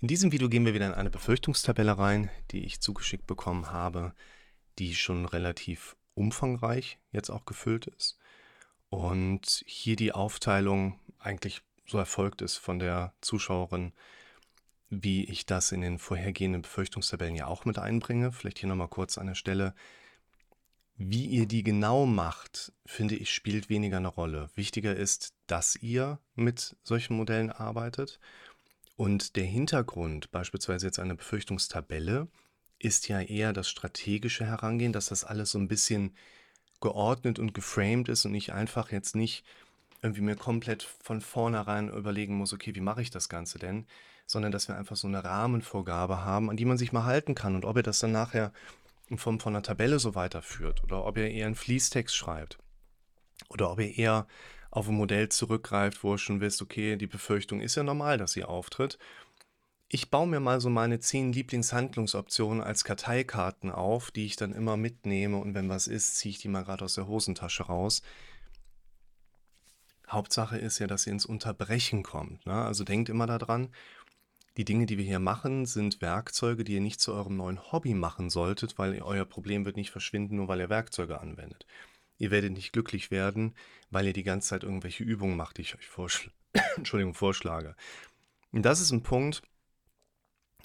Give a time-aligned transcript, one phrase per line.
[0.00, 4.14] In diesem Video gehen wir wieder in eine Befürchtungstabelle rein, die ich zugeschickt bekommen habe,
[4.78, 8.16] die schon relativ umfangreich jetzt auch gefüllt ist.
[8.90, 13.92] Und hier die Aufteilung eigentlich so erfolgt ist von der Zuschauerin,
[14.88, 18.30] wie ich das in den vorhergehenden Befürchtungstabellen ja auch mit einbringe.
[18.30, 19.74] Vielleicht hier nochmal kurz an der Stelle.
[20.94, 24.48] Wie ihr die genau macht, finde ich, spielt weniger eine Rolle.
[24.54, 28.20] Wichtiger ist, dass ihr mit solchen Modellen arbeitet.
[28.98, 32.26] Und der Hintergrund, beispielsweise jetzt eine Befürchtungstabelle,
[32.80, 36.16] ist ja eher das strategische Herangehen, dass das alles so ein bisschen
[36.80, 39.44] geordnet und geframed ist und ich einfach jetzt nicht
[40.02, 43.86] irgendwie mir komplett von vornherein überlegen muss, okay, wie mache ich das Ganze denn,
[44.26, 47.54] sondern dass wir einfach so eine Rahmenvorgabe haben, an die man sich mal halten kann.
[47.54, 48.52] Und ob ihr das dann nachher
[49.06, 52.58] in Form von einer Tabelle so weiterführt oder ob ihr eher einen Fließtext schreibt
[53.48, 54.26] oder ob ihr eher
[54.70, 58.32] auf ein Modell zurückgreift, wo ihr schon wisst, okay, die Befürchtung ist ja normal, dass
[58.32, 58.98] sie auftritt.
[59.88, 64.76] Ich baue mir mal so meine zehn Lieblingshandlungsoptionen als Karteikarten auf, die ich dann immer
[64.76, 68.02] mitnehme und wenn was ist, ziehe ich die mal gerade aus der Hosentasche raus.
[70.06, 72.44] Hauptsache ist ja, dass ihr ins Unterbrechen kommt.
[72.46, 72.52] Ne?
[72.52, 73.68] Also denkt immer daran,
[74.58, 77.94] die Dinge, die wir hier machen, sind Werkzeuge, die ihr nicht zu eurem neuen Hobby
[77.94, 81.64] machen solltet, weil euer Problem wird nicht verschwinden, nur weil ihr Werkzeuge anwendet.
[82.18, 83.54] Ihr werdet nicht glücklich werden,
[83.90, 86.30] weil ihr die ganze Zeit irgendwelche Übungen macht, die ich euch vorschl
[86.76, 87.76] Entschuldigung, vorschlage.
[88.52, 89.42] Und das ist ein Punkt,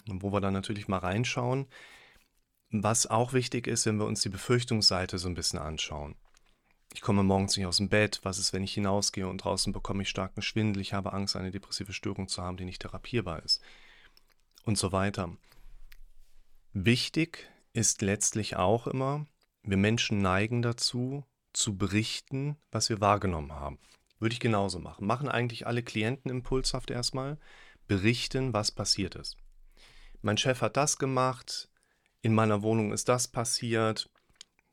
[0.05, 1.67] wo wir dann natürlich mal reinschauen,
[2.69, 6.15] was auch wichtig ist, wenn wir uns die Befürchtungsseite so ein bisschen anschauen.
[6.93, 8.19] Ich komme morgens nicht aus dem Bett.
[8.23, 10.81] Was ist, wenn ich hinausgehe und draußen bekomme ich starken Schwindel?
[10.81, 13.61] Ich habe Angst, eine depressive Störung zu haben, die nicht therapierbar ist
[14.63, 15.35] und so weiter.
[16.71, 19.25] Wichtig ist letztlich auch immer,
[19.63, 23.79] wir Menschen neigen dazu, zu berichten, was wir wahrgenommen haben.
[24.19, 25.05] Würde ich genauso machen.
[25.05, 27.37] Machen eigentlich alle Klienten impulshaft erstmal,
[27.87, 29.37] berichten, was passiert ist.
[30.21, 31.69] Mein Chef hat das gemacht,
[32.21, 34.09] in meiner Wohnung ist das passiert,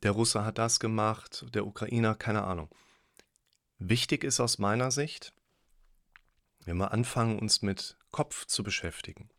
[0.03, 2.69] der Russe hat das gemacht, der Ukrainer, keine Ahnung.
[3.77, 5.33] Wichtig ist aus meiner Sicht,
[6.65, 9.29] wenn wir anfangen, uns mit Kopf zu beschäftigen,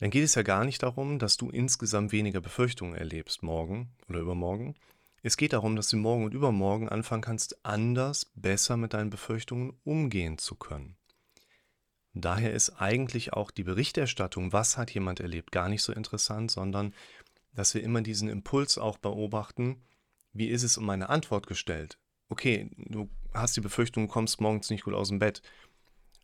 [0.00, 4.20] dann geht es ja gar nicht darum, dass du insgesamt weniger Befürchtungen erlebst morgen oder
[4.20, 4.74] übermorgen.
[5.22, 9.78] Es geht darum, dass du morgen und übermorgen anfangen kannst, anders, besser mit deinen Befürchtungen
[9.84, 10.96] umgehen zu können.
[12.12, 16.94] Daher ist eigentlich auch die Berichterstattung, was hat jemand erlebt, gar nicht so interessant, sondern
[17.52, 19.82] dass wir immer diesen Impuls auch beobachten,
[20.32, 21.98] wie ist es um meine Antwort gestellt?
[22.28, 25.42] Okay, du hast die Befürchtung, du kommst morgens nicht gut aus dem Bett.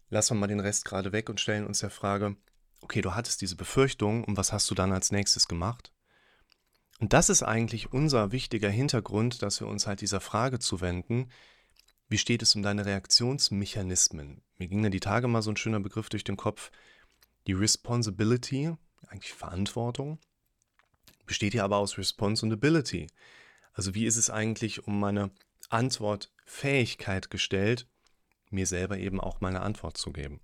[0.08, 2.36] Lassen wir mal den Rest gerade weg und stellen uns der Frage,
[2.80, 5.92] okay, du hattest diese Befürchtung und was hast du dann als nächstes gemacht?
[7.00, 11.30] Und das ist eigentlich unser wichtiger Hintergrund, dass wir uns halt dieser Frage zuwenden,
[12.08, 14.42] wie steht es um deine Reaktionsmechanismen?
[14.58, 16.70] Mir ging da die Tage mal so ein schöner Begriff durch den Kopf,
[17.46, 18.72] die Responsibility,
[19.08, 20.18] eigentlich Verantwortung,
[21.26, 23.08] besteht ja aber aus Response und Ability.
[23.72, 25.30] Also wie ist es eigentlich um meine
[25.68, 27.86] Antwortfähigkeit gestellt,
[28.50, 30.40] mir selber eben auch meine Antwort zu geben.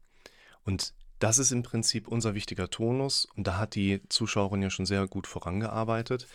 [0.65, 4.87] Und das ist im Prinzip unser wichtiger Tonus und da hat die Zuschauerin ja schon
[4.87, 6.27] sehr gut vorangearbeitet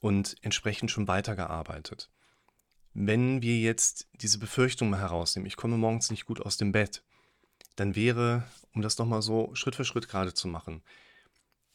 [0.00, 2.08] und entsprechend schon weitergearbeitet.
[2.94, 7.02] Wenn wir jetzt diese Befürchtung mal herausnehmen, ich komme morgens nicht gut aus dem Bett,
[7.74, 10.82] dann wäre, um das nochmal so Schritt für Schritt gerade zu machen,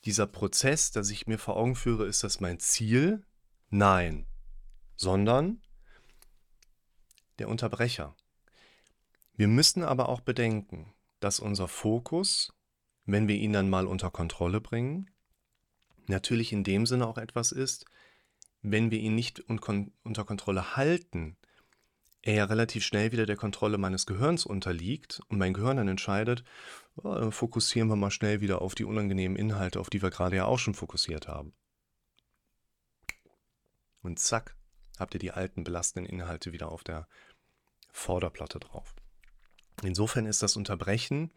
[0.05, 3.23] dieser Prozess, dass ich mir vor Augen führe, ist das mein Ziel?
[3.69, 4.25] Nein,
[4.95, 5.61] sondern
[7.37, 8.15] der Unterbrecher.
[9.35, 12.53] Wir müssen aber auch bedenken, dass unser Fokus,
[13.05, 15.09] wenn wir ihn dann mal unter Kontrolle bringen,
[16.07, 17.85] natürlich in dem Sinne auch etwas ist,
[18.61, 21.37] wenn wir ihn nicht unter Kontrolle halten,
[22.23, 26.43] er ja relativ schnell wieder der Kontrolle meines Gehirns unterliegt und mein Gehirn dann entscheidet,
[26.97, 30.45] oh, fokussieren wir mal schnell wieder auf die unangenehmen Inhalte, auf die wir gerade ja
[30.45, 31.53] auch schon fokussiert haben.
[34.03, 34.55] Und zack,
[34.99, 37.07] habt ihr die alten belastenden Inhalte wieder auf der
[37.91, 38.95] Vorderplatte drauf.
[39.83, 41.31] Insofern ist das Unterbrechen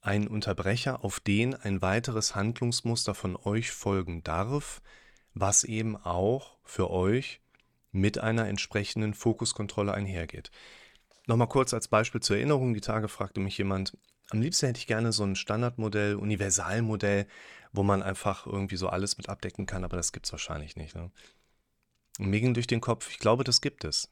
[0.00, 4.80] ein Unterbrecher, auf den ein weiteres Handlungsmuster von euch folgen darf,
[5.34, 7.40] was eben auch für euch
[7.90, 10.50] mit einer entsprechenden Fokuskontrolle einhergeht.
[11.26, 12.74] Nochmal kurz als Beispiel zur Erinnerung.
[12.74, 13.96] Die Tage fragte mich jemand,
[14.30, 17.26] am liebsten hätte ich gerne so ein Standardmodell, Universalmodell,
[17.72, 20.94] wo man einfach irgendwie so alles mit abdecken kann, aber das gibt es wahrscheinlich nicht.
[20.94, 21.10] Ne?
[22.18, 24.10] Und mir ging durch den Kopf, ich glaube, das gibt es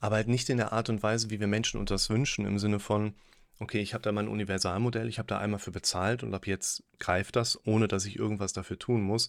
[0.00, 2.58] aber halt nicht in der Art und Weise, wie wir Menschen uns das wünschen, im
[2.58, 3.14] Sinne von,
[3.58, 6.84] okay, ich habe da mein Universalmodell, ich habe da einmal für bezahlt und ab jetzt
[6.98, 9.28] greift das, ohne dass ich irgendwas dafür tun muss.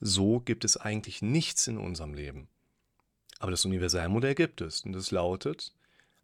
[0.00, 2.48] So gibt es eigentlich nichts in unserem Leben.
[3.38, 5.74] Aber das Universalmodell gibt es und das lautet,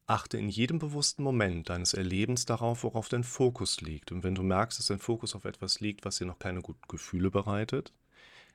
[0.06, 4.12] achte in jedem bewussten Moment deines Erlebens darauf, worauf dein Fokus liegt.
[4.12, 6.86] Und wenn du merkst, dass dein Fokus auf etwas liegt, was dir noch keine guten
[6.88, 7.92] Gefühle bereitet,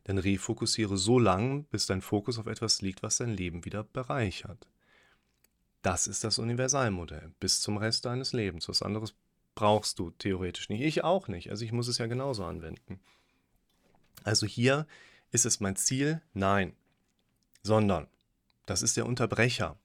[0.04, 4.68] dann refokussiere so lang, bis dein Fokus auf etwas liegt, was dein Leben wieder bereichert.
[5.88, 8.68] Das ist das Universalmodell bis zum Rest deines Lebens.
[8.68, 9.14] Was anderes
[9.56, 10.82] brauchst du theoretisch nicht.
[10.82, 11.50] Ich auch nicht.
[11.50, 13.00] Also ich muss es ja genauso anwenden.
[14.26, 14.86] Also hier
[15.32, 16.22] ist es mein Ziel?
[16.34, 16.76] Nein.
[17.64, 18.08] Sondern,
[18.66, 19.80] das ist der Unterbrecher.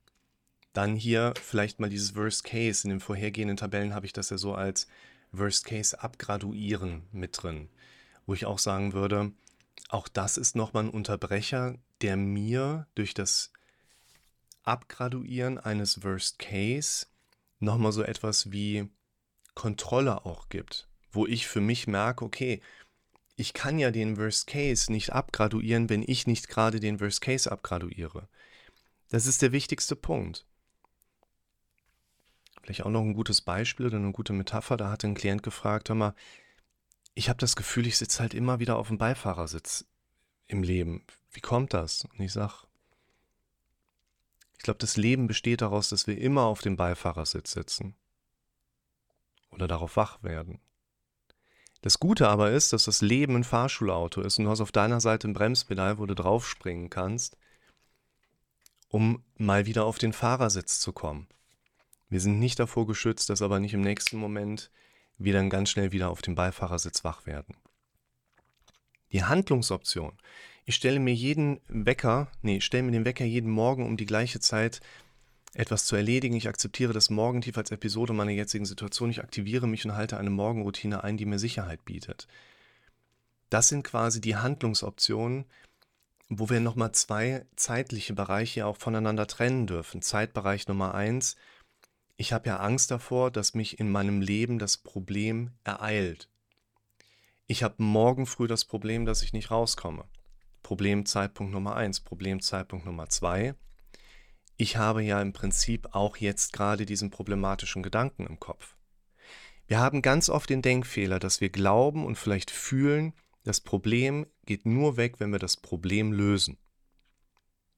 [0.73, 2.83] Dann hier vielleicht mal dieses Worst Case.
[2.83, 4.89] In den vorhergehenden Tabellen habe ich das ja so als
[5.31, 7.69] Worst Case abgraduieren mit drin.
[8.27, 9.31] Wo ich auch sagen würde,
[9.89, 13.53] auch das ist nochmal ein Unterbrecher, der mir durch das
[14.63, 17.07] Abgraduieren eines Worst Case
[17.59, 18.89] nochmal so etwas wie
[19.55, 20.89] Kontrolle auch gibt.
[21.11, 22.61] Wo ich für mich merke, okay,
[23.37, 27.51] ich kann ja den Worst Case nicht abgraduieren, wenn ich nicht gerade den Worst Case
[27.51, 28.29] abgraduiere.
[29.09, 30.47] Das ist der wichtigste Punkt.
[32.63, 34.77] Vielleicht auch noch ein gutes Beispiel oder eine gute Metapher.
[34.77, 36.15] Da hat ein Klient gefragt, hör mal,
[37.15, 39.87] ich habe das Gefühl, ich sitze halt immer wieder auf dem Beifahrersitz
[40.47, 41.05] im Leben.
[41.31, 42.05] Wie kommt das?
[42.05, 42.55] Und ich sage,
[44.63, 47.97] ich glaube, das Leben besteht daraus, dass wir immer auf dem Beifahrersitz sitzen.
[49.51, 50.61] Oder darauf wach werden.
[51.81, 55.01] Das Gute aber ist, dass das Leben ein Fahrschulauto ist und du hast auf deiner
[55.01, 57.37] Seite ein Bremspedal, wo du draufspringen kannst,
[58.87, 61.27] um mal wieder auf den Fahrersitz zu kommen.
[62.09, 64.71] Wir sind nicht davor geschützt, dass aber nicht im nächsten Moment
[65.19, 67.57] wir dann ganz schnell wieder auf dem Beifahrersitz wach werden.
[69.11, 70.17] Die Handlungsoption.
[70.65, 74.39] Ich stelle mir jeden Wecker, nee, stelle mir den Wecker jeden Morgen um die gleiche
[74.39, 74.81] Zeit
[75.55, 76.37] etwas zu erledigen.
[76.37, 79.11] Ich akzeptiere das Morgentief als Episode meiner jetzigen Situation.
[79.11, 82.29] Ich aktiviere mich und halte eine Morgenroutine ein, die mir Sicherheit bietet.
[83.51, 85.47] Das sind quasi die Handlungsoptionen,
[86.29, 90.01] wo wir nochmal zwei zeitliche Bereiche auch voneinander trennen dürfen.
[90.01, 91.37] Zeitbereich Nummer eins.
[92.17, 96.29] Ich habe ja Angst davor, dass mich in meinem Leben das Problem ereilt.
[97.47, 100.05] Ich habe morgen früh das Problem, dass ich nicht rauskomme.
[100.63, 102.01] Problemzeitpunkt Nummer eins.
[102.01, 103.55] Problemzeitpunkt Nummer zwei
[104.63, 108.77] ich habe ja im Prinzip auch jetzt gerade diesen problematischen Gedanken im Kopf.
[109.67, 113.13] Wir haben ganz oft den Denkfehler, dass wir glauben und vielleicht fühlen,
[113.43, 116.59] das Problem geht nur weg, wenn wir das Problem lösen.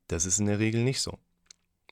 [0.09, 1.19] Das ist in der Regel nicht so.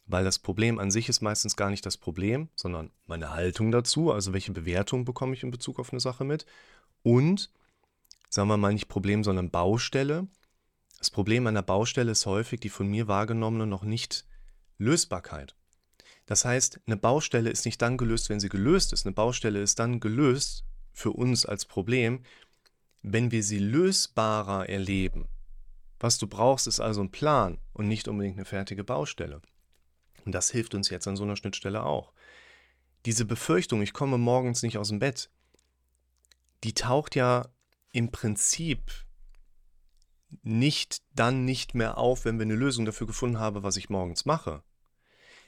[0.05, 4.12] Weil das Problem an sich ist meistens gar nicht das Problem, sondern meine Haltung dazu,
[4.12, 6.45] also welche Bewertung bekomme ich in Bezug auf eine Sache mit.
[7.03, 7.50] Und,
[8.29, 10.27] sagen wir mal nicht Problem, sondern Baustelle.
[11.02, 14.25] Das Problem an der Baustelle ist häufig die von mir wahrgenommene noch nicht
[14.78, 15.56] Lösbarkeit.
[16.26, 19.04] Das heißt, eine Baustelle ist nicht dann gelöst, wenn sie gelöst ist.
[19.04, 22.22] Eine Baustelle ist dann gelöst für uns als Problem,
[23.02, 25.26] wenn wir sie lösbarer erleben.
[25.99, 29.43] Was du brauchst, ist also ein Plan und nicht unbedingt eine fertige Baustelle.
[30.25, 32.12] Und das hilft uns jetzt an so einer Schnittstelle auch.
[33.06, 35.31] Diese Befürchtung, ich komme morgens nicht aus dem Bett,
[36.62, 37.49] die taucht ja
[37.90, 38.93] im Prinzip
[40.43, 44.25] nicht dann nicht mehr auf, wenn wir eine Lösung dafür gefunden haben, was ich morgens
[44.25, 44.62] mache.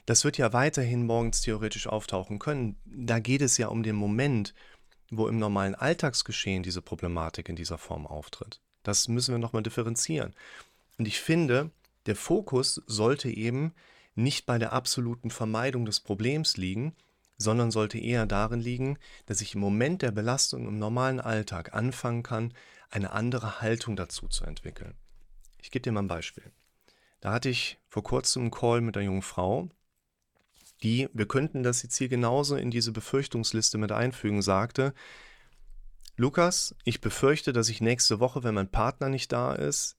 [0.05, 2.77] Das wird ja weiterhin morgens theoretisch auftauchen können.
[2.85, 4.53] Da geht es ja um den Moment,
[5.09, 8.61] wo im normalen Alltagsgeschehen diese Problematik in dieser Form auftritt.
[8.83, 10.33] Das müssen wir nochmal differenzieren.
[10.97, 11.71] Und ich finde,
[12.05, 13.73] der Fokus sollte eben
[14.13, 16.95] nicht bei der absoluten Vermeidung des Problems liegen,
[17.37, 22.23] sondern sollte eher darin liegen, dass ich im Moment der Belastung im normalen Alltag anfangen
[22.23, 22.53] kann,
[22.89, 24.95] eine andere Haltung dazu zu entwickeln.
[25.61, 26.51] Ich gebe dir mal ein Beispiel.
[27.19, 29.69] Da hatte ich vor kurzem einen Call mit einer jungen Frau,
[30.83, 34.93] die, wir könnten das jetzt hier genauso in diese Befürchtungsliste mit einfügen, sagte,
[36.17, 39.97] Lukas, ich befürchte, dass ich nächste Woche, wenn mein Partner nicht da ist,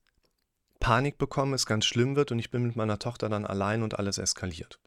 [0.79, 3.99] Panik bekomme, es ganz schlimm wird und ich bin mit meiner Tochter dann allein und
[3.99, 4.79] alles eskaliert.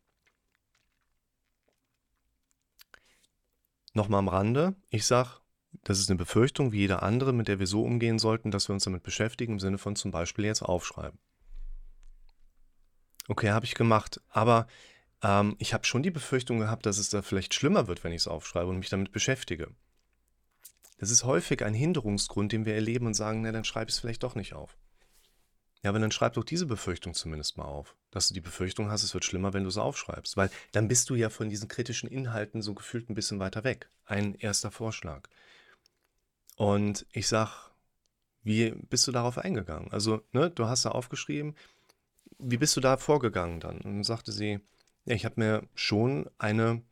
[3.93, 5.31] Nochmal am Rande, ich sage,
[5.85, 8.75] das ist eine Befürchtung wie jeder andere, mit der wir so umgehen sollten, dass wir
[8.75, 11.19] uns damit beschäftigen, im Sinne von zum Beispiel jetzt aufschreiben.
[13.29, 14.67] Okay, habe ich gemacht, aber
[15.23, 18.23] ähm, ich habe schon die Befürchtung gehabt, dass es da vielleicht schlimmer wird, wenn ich
[18.23, 19.69] es aufschreibe und mich damit beschäftige.
[20.99, 24.01] Das ist häufig ein Hinderungsgrund, den wir erleben und sagen, na, dann schreibe ich es
[24.01, 24.77] vielleicht doch nicht auf.
[25.83, 27.97] Ja, aber dann schreib doch diese Befürchtung zumindest mal auf.
[28.11, 30.37] Dass du die Befürchtung hast, es wird schlimmer, wenn du es aufschreibst.
[30.37, 33.89] Weil dann bist du ja von diesen kritischen Inhalten so gefühlt ein bisschen weiter weg.
[34.05, 35.29] Ein erster Vorschlag.
[36.57, 37.71] Und ich sag,
[38.43, 39.91] wie bist du darauf eingegangen?
[39.91, 41.57] Also, ne, du hast da aufgeschrieben,
[42.39, 43.77] wie bist du da vorgegangen dann?
[43.79, 44.61] Und dann sagte sie,
[45.07, 46.83] ja, ich habe mir schon eine,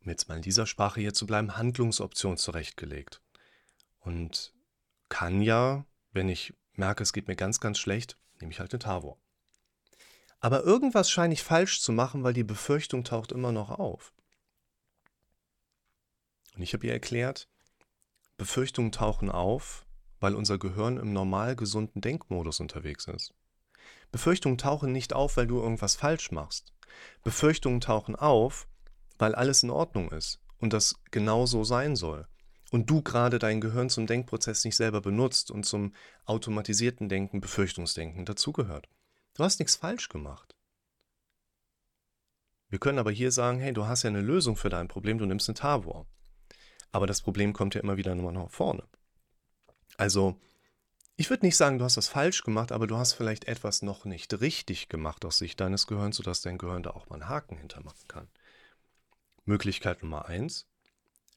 [0.00, 3.20] um jetzt mal in dieser Sprache hier zu bleiben, Handlungsoption zurechtgelegt.
[4.00, 4.52] Und
[5.08, 8.78] kann ja, wenn ich merke, es geht mir ganz, ganz schlecht, nehme ich halt eine
[8.78, 9.18] Tavor.
[10.40, 14.12] Aber irgendwas scheine ich falsch zu machen, weil die Befürchtung taucht immer noch auf.
[16.54, 17.48] Und ich habe ihr erklärt,
[18.36, 19.86] Befürchtungen tauchen auf,
[20.20, 23.32] weil unser Gehirn im normal gesunden Denkmodus unterwegs ist.
[24.12, 26.72] Befürchtungen tauchen nicht auf, weil du irgendwas falsch machst.
[27.22, 28.68] Befürchtungen tauchen auf,
[29.18, 32.26] weil alles in Ordnung ist und das genau so sein soll.
[32.70, 35.94] Und du gerade dein Gehirn zum Denkprozess nicht selber benutzt und zum
[36.24, 38.88] automatisierten Denken, Befürchtungsdenken dazugehört.
[39.34, 40.54] Du hast nichts falsch gemacht.
[42.68, 45.26] Wir können aber hier sagen, hey, du hast ja eine Lösung für dein Problem, du
[45.26, 46.06] nimmst einen Tavor.
[46.90, 48.84] Aber das Problem kommt ja immer wieder nur nach vorne.
[49.96, 50.40] Also,
[51.16, 54.04] ich würde nicht sagen, du hast das falsch gemacht, aber du hast vielleicht etwas noch
[54.04, 57.56] nicht richtig gemacht aus Sicht deines Gehirns, sodass dein Gehirn da auch mal einen Haken
[57.56, 58.28] hintermachen kann.
[59.44, 60.66] Möglichkeit Nummer eins,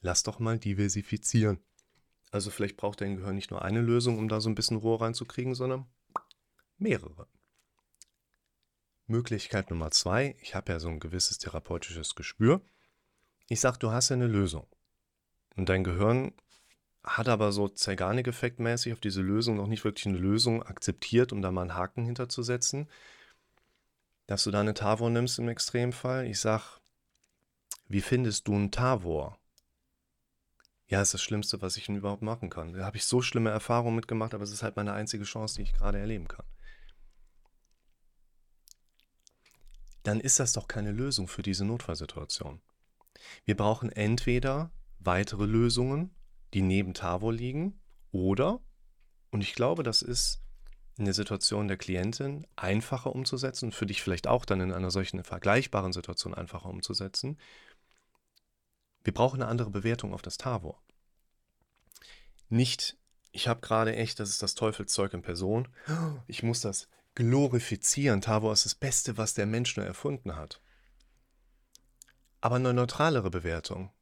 [0.08, 1.60] lass doch mal diversifizieren.
[2.32, 5.02] Also vielleicht braucht dein Gehirn nicht nur eine Lösung, um da so ein bisschen Rohr
[5.02, 5.86] reinzukriegen, sondern
[6.78, 7.28] mehrere.
[9.06, 12.62] Möglichkeit Nummer zwei, ich habe ja so ein gewisses therapeutisches Gespür.
[13.50, 14.66] Ich sage, du hast ja eine Lösung.
[15.58, 16.32] Und dein Gehirn
[17.04, 21.52] hat aber so Zeigarnik-Effekt-mäßig auf diese Lösung noch nicht wirklich eine Lösung akzeptiert, um da
[21.52, 22.90] mal einen Haken hinterzusetzen.
[24.26, 26.28] Dass du da eine Tavor nimmst im Extremfall.
[26.28, 26.80] Ich sag,
[27.90, 29.38] wie findest du einen Tavor?
[30.90, 32.74] Ja, ist das Schlimmste, was ich überhaupt machen kann.
[32.74, 35.64] Da habe ich so schlimme Erfahrungen mitgemacht, aber es ist halt meine einzige Chance, die
[35.64, 36.46] ich gerade erleben kann.
[40.04, 42.62] Dann ist das doch keine Lösung für diese Notfallsituation.
[43.44, 46.16] Wir brauchen entweder weitere Lösungen,
[46.54, 48.62] die neben Tavor liegen, oder,
[49.32, 50.42] und ich glaube, das ist
[50.98, 55.24] in der Situation der Klientin einfacher umzusetzen, für dich vielleicht auch dann in einer solchen
[55.24, 57.38] vergleichbaren Situation einfacher umzusetzen.
[59.08, 60.84] Wir brauchen eine andere Bewertung auf das Tavor.
[62.50, 62.98] Nicht,
[63.32, 65.70] ich habe gerade echt, das ist das Teufelszeug in Person,
[66.28, 68.20] ich muss das glorifizieren.
[68.20, 70.60] Tavor ist das Beste, was der Mensch nur erfunden hat.
[72.42, 73.94] Aber eine neutralere Bewertung.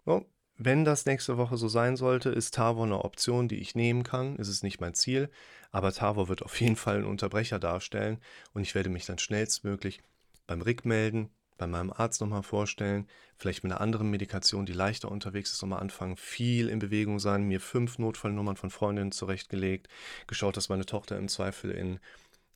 [0.57, 4.39] Wenn das nächste Woche so sein sollte, ist Tavor eine Option, die ich nehmen kann.
[4.39, 5.29] Es ist nicht mein Ziel,
[5.69, 8.19] aber Tavor wird auf jeden Fall einen Unterbrecher darstellen
[8.53, 10.01] und ich werde mich dann schnellstmöglich
[10.47, 13.07] beim Rick melden, bei meinem Arzt nochmal vorstellen,
[13.37, 17.43] vielleicht mit einer anderen Medikation, die leichter unterwegs ist, nochmal anfangen, viel in Bewegung sein,
[17.43, 19.87] mir fünf Notfallnummern von Freundinnen zurechtgelegt,
[20.27, 21.99] geschaut, dass meine Tochter im Zweifel in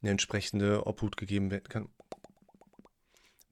[0.01, 1.89] eine entsprechende Obhut gegeben werden kann.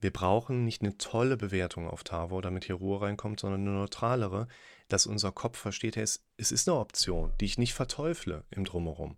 [0.00, 4.46] Wir brauchen nicht eine tolle Bewertung auf Tavor, damit hier Ruhe reinkommt, sondern eine neutralere,
[4.88, 9.16] dass unser Kopf versteht, es, es ist eine Option, die ich nicht verteufle im Drumherum.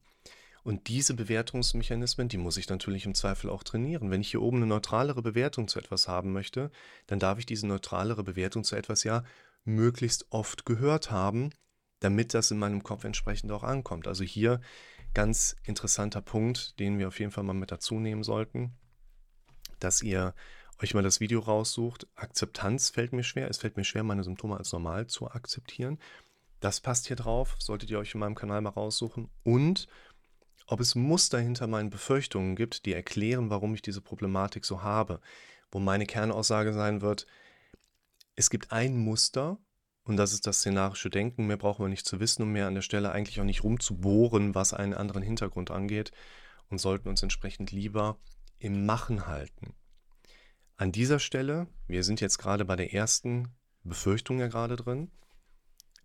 [0.62, 4.10] Und diese Bewertungsmechanismen, die muss ich natürlich im Zweifel auch trainieren.
[4.10, 6.70] Wenn ich hier oben eine neutralere Bewertung zu etwas haben möchte,
[7.06, 9.24] dann darf ich diese neutralere Bewertung zu etwas ja
[9.64, 11.50] möglichst oft gehört haben,
[12.00, 14.06] damit das in meinem Kopf entsprechend auch ankommt.
[14.06, 14.60] Also hier
[15.14, 18.72] ganz interessanter Punkt, den wir auf jeden Fall mal mit dazu nehmen sollten,
[19.78, 20.34] dass ihr
[20.82, 22.06] euch mal das Video raussucht.
[22.14, 23.48] Akzeptanz fällt mir schwer.
[23.48, 25.98] Es fällt mir schwer, meine Symptome als normal zu akzeptieren.
[26.60, 29.30] Das passt hier drauf, solltet ihr euch in meinem Kanal mal raussuchen.
[29.42, 29.88] Und
[30.70, 35.20] ob es Muster hinter meinen Befürchtungen gibt, die erklären, warum ich diese Problematik so habe.
[35.72, 37.26] Wo meine Kernaussage sein wird,
[38.36, 39.58] es gibt ein Muster,
[40.04, 41.46] und das ist das szenarische Denken.
[41.46, 44.54] Mehr brauchen wir nicht zu wissen, um mehr an der Stelle eigentlich auch nicht rumzubohren,
[44.54, 46.12] was einen anderen Hintergrund angeht.
[46.68, 48.16] Und sollten uns entsprechend lieber
[48.58, 49.74] im Machen halten.
[50.76, 53.48] An dieser Stelle, wir sind jetzt gerade bei der ersten
[53.82, 55.10] Befürchtung ja gerade drin,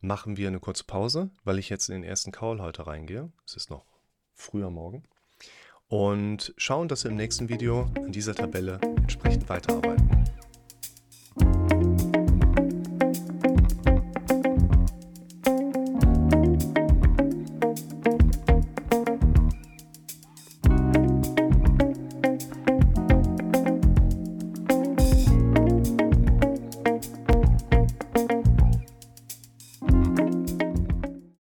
[0.01, 3.31] machen wir eine kurze Pause, weil ich jetzt in den ersten Call heute reingehe.
[3.45, 3.94] Es ist noch
[4.35, 5.03] früher Morgen.
[5.87, 10.34] Und schauen, dass wir im nächsten Video an dieser Tabelle entsprechend weiterarbeiten.